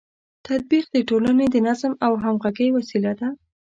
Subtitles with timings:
[0.47, 3.27] تطبیق د ټولنې د نظم او همغږۍ وسیله ده.